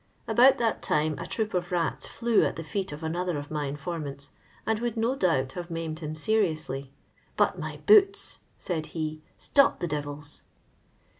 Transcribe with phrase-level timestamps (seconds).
[0.27, 3.67] About that time a troop of rats flew at the feet of another of my
[3.67, 4.31] informants,
[4.65, 6.91] and would no doubt have maimed him seriously,"
[7.37, 10.41] but my boots," laid he^ "stopped the devils."